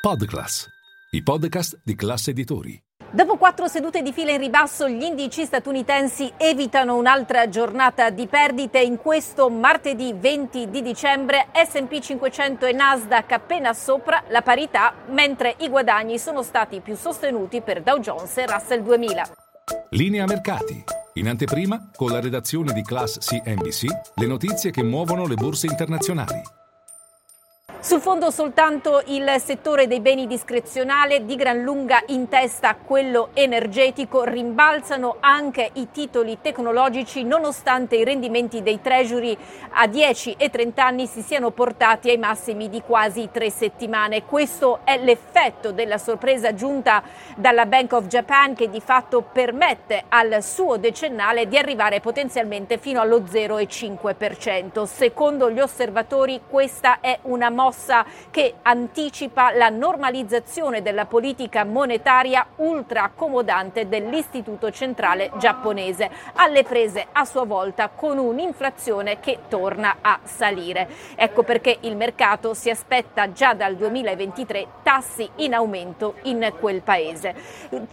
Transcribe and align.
Podclass, 0.00 0.66
i 1.10 1.22
podcast 1.22 1.82
di 1.84 1.94
classe 1.94 2.30
editori. 2.30 2.82
Dopo 3.12 3.36
quattro 3.36 3.68
sedute 3.68 4.00
di 4.00 4.14
fila 4.14 4.30
in 4.30 4.38
ribasso, 4.38 4.88
gli 4.88 5.02
indici 5.02 5.44
statunitensi 5.44 6.32
evitano 6.38 6.96
un'altra 6.96 7.50
giornata 7.50 8.08
di 8.08 8.26
perdite. 8.26 8.80
In 8.80 8.96
questo 8.96 9.50
martedì 9.50 10.14
20 10.16 10.70
di 10.70 10.80
dicembre 10.80 11.48
SP 11.52 12.00
500 12.00 12.64
e 12.64 12.72
Nasdaq 12.72 13.30
appena 13.32 13.74
sopra 13.74 14.24
la 14.30 14.40
parità, 14.40 14.94
mentre 15.08 15.56
i 15.58 15.68
guadagni 15.68 16.18
sono 16.18 16.42
stati 16.42 16.80
più 16.80 16.96
sostenuti 16.96 17.60
per 17.60 17.82
Dow 17.82 17.98
Jones 17.98 18.34
e 18.38 18.46
Russell 18.46 18.82
2000. 18.82 19.28
Linea 19.90 20.24
mercati. 20.24 20.82
In 21.14 21.28
anteprima, 21.28 21.90
con 21.94 22.10
la 22.10 22.20
redazione 22.20 22.72
di 22.72 22.80
Class 22.82 23.18
CNBC, 23.18 23.84
le 24.14 24.26
notizie 24.26 24.70
che 24.70 24.82
muovono 24.82 25.26
le 25.26 25.34
borse 25.34 25.66
internazionali. 25.66 26.40
Sul 27.82 28.02
fondo 28.02 28.30
soltanto 28.30 29.02
il 29.06 29.36
settore 29.38 29.86
dei 29.86 30.00
beni 30.00 30.26
discrezionali 30.26 31.24
di 31.24 31.34
gran 31.34 31.62
lunga 31.62 32.02
in 32.08 32.28
testa 32.28 32.74
quello 32.76 33.30
energetico, 33.32 34.22
rimbalzano 34.22 35.16
anche 35.20 35.70
i 35.72 35.88
titoli 35.90 36.36
tecnologici 36.42 37.24
nonostante 37.24 37.96
i 37.96 38.04
rendimenti 38.04 38.62
dei 38.62 38.82
treasury 38.82 39.34
a 39.70 39.86
10 39.86 40.34
e 40.36 40.50
30 40.50 40.84
anni 40.84 41.06
si 41.06 41.22
siano 41.22 41.52
portati 41.52 42.10
ai 42.10 42.18
massimi 42.18 42.68
di 42.68 42.82
quasi 42.82 43.30
tre 43.32 43.48
settimane. 43.48 44.26
Questo 44.26 44.80
è 44.84 44.98
l'effetto 44.98 45.72
della 45.72 45.96
sorpresa 45.96 46.52
giunta 46.52 47.02
dalla 47.34 47.64
Bank 47.64 47.94
of 47.94 48.08
Japan 48.08 48.54
che 48.54 48.68
di 48.68 48.82
fatto 48.82 49.22
permette 49.22 50.04
al 50.10 50.42
suo 50.42 50.76
decennale 50.76 51.48
di 51.48 51.56
arrivare 51.56 52.00
potenzialmente 52.00 52.76
fino 52.76 53.00
allo 53.00 53.20
0,5%. 53.20 54.84
Secondo 54.84 55.50
gli 55.50 55.60
osservatori 55.60 56.42
questa 56.46 57.00
è 57.00 57.18
una 57.22 57.48
mossa 57.48 57.68
mossa 57.70 58.04
che 58.30 58.54
anticipa 58.62 59.52
la 59.52 59.68
normalizzazione 59.68 60.82
della 60.82 61.06
politica 61.06 61.64
monetaria 61.64 62.44
ultra 62.56 63.04
accomodante 63.04 63.88
dell'Istituto 63.88 64.72
centrale 64.72 65.30
giapponese, 65.38 66.10
alle 66.34 66.64
prese 66.64 67.06
a 67.12 67.24
sua 67.24 67.44
volta 67.44 67.88
con 67.88 68.18
un'inflazione 68.18 69.20
che 69.20 69.40
torna 69.48 69.98
a 70.00 70.18
salire. 70.24 70.88
Ecco 71.14 71.44
perché 71.44 71.78
il 71.82 71.96
mercato 71.96 72.54
si 72.54 72.70
aspetta 72.70 73.30
già 73.32 73.54
dal 73.54 73.76
2023 73.76 74.66
tassi 74.90 75.30
in 75.36 75.54
aumento 75.54 76.14
in 76.22 76.52
quel 76.58 76.82
paese. 76.82 77.32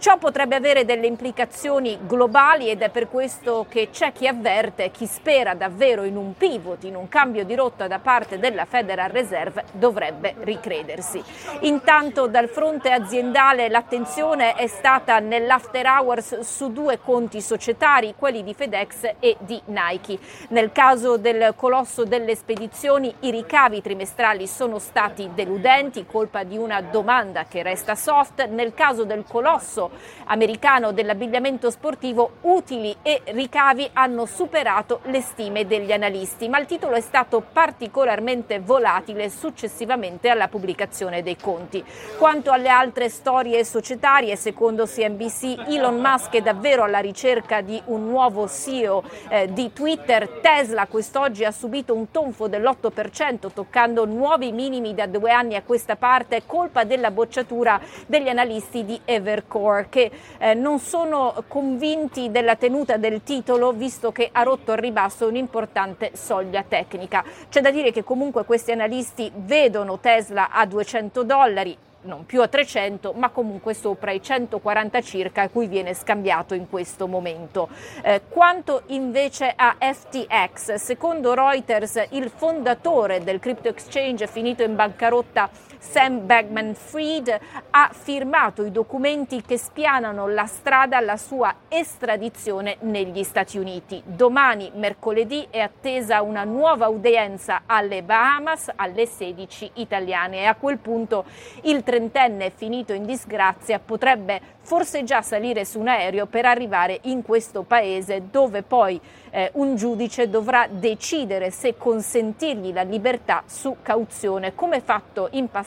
Ciò 0.00 0.16
potrebbe 0.16 0.56
avere 0.56 0.84
delle 0.84 1.06
implicazioni 1.06 1.96
globali 2.02 2.70
ed 2.70 2.82
è 2.82 2.88
per 2.88 3.08
questo 3.08 3.66
che 3.68 3.90
c'è 3.92 4.10
chi 4.10 4.26
avverte, 4.26 4.90
chi 4.90 5.06
spera 5.06 5.54
davvero 5.54 6.02
in 6.02 6.16
un 6.16 6.34
pivot, 6.36 6.82
in 6.82 6.96
un 6.96 7.08
cambio 7.08 7.44
di 7.44 7.54
rotta 7.54 7.86
da 7.86 8.00
parte 8.00 8.40
della 8.40 8.64
Federal 8.64 9.10
Reserve 9.10 9.62
dovrebbe 9.70 10.34
ricredersi. 10.40 11.22
Intanto 11.60 12.26
dal 12.26 12.48
fronte 12.48 12.90
aziendale 12.90 13.68
l'attenzione 13.68 14.54
è 14.54 14.66
stata 14.66 15.20
nell'after 15.20 15.86
hours 15.86 16.40
su 16.40 16.72
due 16.72 16.98
conti 16.98 17.40
societari, 17.40 18.14
quelli 18.18 18.42
di 18.42 18.54
FedEx 18.54 19.14
e 19.20 19.36
di 19.38 19.62
Nike. 19.66 20.18
Nel 20.48 20.72
caso 20.72 21.16
del 21.16 21.52
colosso 21.54 22.02
delle 22.02 22.34
spedizioni 22.34 23.14
i 23.20 23.30
ricavi 23.30 23.80
trimestrali 23.80 24.48
sono 24.48 24.80
stati 24.80 25.30
deludenti, 25.32 26.04
colpa 26.04 26.42
di 26.42 26.56
una 26.56 26.86
domanda 26.90 27.44
che 27.44 27.62
resta 27.62 27.94
soft. 27.94 28.46
Nel 28.46 28.74
caso 28.74 29.04
del 29.04 29.24
colosso 29.28 29.90
americano 30.24 30.92
dell'abbigliamento 30.92 31.70
sportivo 31.70 32.32
utili 32.42 32.96
e 33.02 33.22
ricavi 33.26 33.90
hanno 33.92 34.26
superato 34.26 35.00
le 35.04 35.20
stime 35.20 35.66
degli 35.66 35.92
analisti, 35.92 36.48
ma 36.48 36.58
il 36.58 36.66
titolo 36.66 36.94
è 36.94 37.00
stato 37.00 37.42
particolarmente 37.52 38.60
volatile 38.60 39.30
successivamente 39.30 40.28
alla 40.28 40.48
pubblicazione 40.48 41.22
dei 41.22 41.36
conti. 41.36 41.84
Quanto 42.18 42.50
alle 42.50 42.68
altre 42.68 43.08
storie 43.08 43.64
societarie, 43.64 44.36
secondo 44.36 44.86
CNBC, 44.86 45.68
Elon 45.68 46.00
Musk 46.00 46.34
è 46.34 46.40
davvero 46.40 46.84
alla 46.84 46.98
ricerca 46.98 47.60
di 47.60 47.80
un 47.86 48.06
nuovo 48.08 48.48
CEO 48.48 49.02
eh, 49.28 49.52
di 49.52 49.72
Twitter. 49.72 50.28
Tesla 50.40 50.86
quest'oggi 50.86 51.44
ha 51.44 51.50
subito 51.50 51.94
un 51.94 52.10
tonfo 52.10 52.48
dell'8%, 52.48 53.52
toccando 53.52 54.04
nuovi 54.04 54.52
minimi 54.52 54.94
da 54.94 55.06
due 55.06 55.30
anni 55.30 55.56
a 55.56 55.62
questa 55.62 55.96
parte, 55.96 56.42
colpa 56.46 56.77
della 56.84 57.10
bocciatura 57.10 57.80
degli 58.06 58.28
analisti 58.28 58.84
di 58.84 59.00
Evercore, 59.04 59.88
che 59.88 60.10
eh, 60.38 60.54
non 60.54 60.78
sono 60.78 61.44
convinti 61.48 62.30
della 62.30 62.56
tenuta 62.56 62.96
del 62.96 63.22
titolo, 63.22 63.72
visto 63.72 64.12
che 64.12 64.28
ha 64.32 64.42
rotto 64.42 64.72
al 64.72 64.78
ribasso 64.78 65.26
un'importante 65.26 66.12
soglia 66.14 66.64
tecnica. 66.66 67.24
C'è 67.48 67.60
da 67.60 67.70
dire 67.70 67.92
che 67.92 68.04
comunque 68.04 68.44
questi 68.44 68.72
analisti 68.72 69.30
vedono 69.34 69.98
Tesla 69.98 70.50
a 70.50 70.66
200 70.66 71.22
dollari, 71.22 71.76
non 72.02 72.24
più 72.26 72.42
a 72.42 72.48
300, 72.48 73.12
ma 73.12 73.30
comunque 73.30 73.74
sopra 73.74 74.12
i 74.12 74.22
140 74.22 75.00
circa 75.00 75.42
a 75.42 75.48
cui 75.48 75.66
viene 75.66 75.94
scambiato 75.94 76.54
in 76.54 76.68
questo 76.68 77.06
momento. 77.06 77.68
Eh, 78.02 78.22
quanto 78.28 78.82
invece 78.86 79.52
a 79.54 79.76
FTX, 79.78 80.74
secondo 80.74 81.34
Reuters 81.34 82.06
il 82.10 82.30
fondatore 82.34 83.22
del 83.22 83.40
crypto 83.40 83.68
exchange 83.68 84.26
finito 84.26 84.62
in 84.62 84.76
bancarotta 84.76 85.50
Sam 85.78 86.26
Bagman 86.26 86.74
Fried 86.74 87.38
ha 87.70 87.90
firmato 87.92 88.64
i 88.64 88.72
documenti 88.72 89.42
che 89.42 89.56
spianano 89.56 90.26
la 90.26 90.46
strada 90.46 90.96
alla 90.96 91.16
sua 91.16 91.54
estradizione 91.68 92.78
negli 92.80 93.22
Stati 93.22 93.58
Uniti. 93.58 94.02
Domani, 94.04 94.72
mercoledì, 94.74 95.46
è 95.48 95.60
attesa 95.60 96.20
una 96.22 96.42
nuova 96.42 96.88
udienza 96.88 97.62
alle 97.66 98.02
Bahamas 98.02 98.72
alle 98.74 99.06
16 99.06 99.70
italiane 99.74 100.38
e 100.38 100.44
a 100.44 100.56
quel 100.56 100.78
punto 100.78 101.24
il 101.62 101.82
trentenne 101.84 102.50
finito 102.50 102.92
in 102.92 103.06
disgrazia 103.06 103.78
potrebbe 103.78 104.56
forse 104.60 105.04
già 105.04 105.22
salire 105.22 105.64
su 105.64 105.78
un 105.78 105.88
aereo 105.88 106.26
per 106.26 106.44
arrivare 106.44 106.98
in 107.04 107.22
questo 107.22 107.62
paese 107.62 108.24
dove 108.30 108.62
poi 108.62 109.00
eh, 109.30 109.50
un 109.54 109.76
giudice 109.76 110.28
dovrà 110.28 110.66
decidere 110.70 111.50
se 111.50 111.76
consentirgli 111.76 112.72
la 112.72 112.82
libertà 112.82 113.44
su 113.46 113.76
cauzione, 113.80 114.54
come 114.54 114.80
fatto 114.80 115.28
in 115.32 115.48
passato 115.48 115.66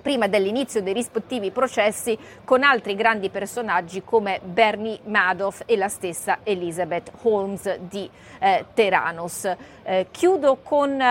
prima 0.00 0.28
dell'inizio 0.28 0.80
dei 0.82 0.92
rispettivi 0.92 1.50
processi 1.50 2.16
con 2.44 2.62
altri 2.62 2.94
grandi 2.94 3.28
personaggi 3.28 4.04
come 4.04 4.40
Bernie 4.44 5.00
Madoff 5.06 5.62
e 5.66 5.76
la 5.76 5.88
stessa 5.88 6.38
Elizabeth 6.44 7.10
Holmes 7.22 7.78
di 7.80 8.08
eh, 8.38 8.66
Teranos. 8.72 9.50
Eh, 9.82 10.06
chiudo 10.12 10.58
con 10.62 11.02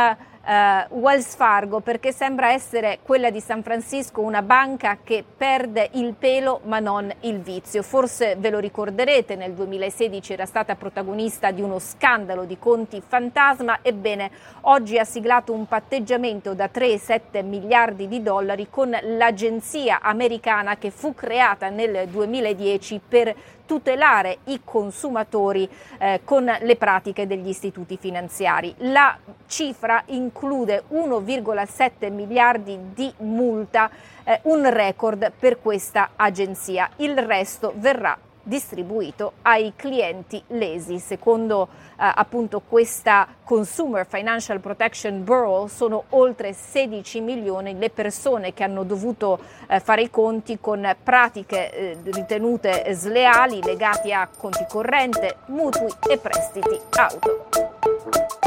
eh, 0.45 0.85
Wells 0.89 1.35
Fargo 1.35 1.79
perché 1.79 2.11
sembra 2.11 2.51
essere 2.51 2.99
quella 3.01 3.29
di 3.29 3.39
San 3.39 3.63
Francisco 3.63 4.21
una 4.21 4.41
banca 4.41 4.99
che 5.03 5.23
perde 5.35 5.89
il 5.93 6.13
pelo 6.13 6.61
ma 6.65 6.79
non 6.79 7.11
il 7.21 7.39
vizio. 7.39 7.81
Forse 7.81 8.35
ve 8.37 8.49
lo 8.49 8.59
ricorderete, 8.59 9.35
nel 9.35 9.53
2016 9.53 10.33
era 10.33 10.45
stata 10.45 10.75
protagonista 10.75 11.51
di 11.51 11.61
uno 11.61 11.79
scandalo 11.79 12.45
di 12.45 12.57
conti 12.57 13.01
fantasma, 13.05 13.79
ebbene 13.81 14.29
oggi 14.61 14.97
ha 14.97 15.03
siglato 15.05 15.53
un 15.53 15.67
patteggiamento 15.67 16.53
da 16.53 16.69
3,7 16.73 17.43
miliardi 17.43 18.07
di 18.07 18.21
dollari 18.21 18.67
con 18.69 18.95
l'agenzia 19.01 19.99
americana 20.01 20.77
che 20.77 20.91
fu 20.91 21.13
creata 21.13 21.69
nel 21.69 22.07
2010 22.07 23.01
per 23.07 23.35
tutelare 23.65 24.39
i 24.45 24.61
consumatori 24.63 25.69
eh, 25.97 26.21
con 26.23 26.43
le 26.59 26.75
pratiche 26.75 27.27
degli 27.27 27.47
istituti 27.47 27.97
finanziari. 27.97 28.73
La 28.79 29.17
cifra 29.47 30.03
include 30.07 30.83
1,7 30.91 32.11
miliardi 32.11 32.77
di 32.93 33.11
multa, 33.17 33.89
eh, 34.23 34.39
un 34.43 34.69
record 34.69 35.31
per 35.37 35.61
questa 35.61 36.11
agenzia. 36.15 36.89
Il 36.97 37.17
resto 37.17 37.73
verrà 37.75 38.17
distribuito 38.45 39.33
ai 39.41 39.73
clienti 39.75 40.41
lesi. 40.47 40.99
Secondo 40.99 41.67
eh, 41.99 42.11
appunto 42.15 42.61
questa 42.61 43.27
Consumer 43.43 44.05
Financial 44.07 44.59
Protection 44.59 45.23
Bureau 45.23 45.67
sono 45.67 46.05
oltre 46.09 46.53
16 46.53 47.21
milioni 47.21 47.77
le 47.77 47.89
persone 47.89 48.53
che 48.53 48.63
hanno 48.63 48.83
dovuto 48.83 49.39
eh, 49.67 49.79
fare 49.79 50.03
i 50.03 50.09
conti 50.09 50.59
con 50.61 50.95
pratiche 51.03 51.71
eh, 51.71 51.97
ritenute 52.03 52.85
sleali 52.93 53.61
legate 53.63 54.13
a 54.13 54.27
conti 54.27 54.65
corrente, 54.69 55.37
mutui 55.47 55.91
e 56.07 56.17
prestiti 56.17 56.79
auto. 56.91 58.44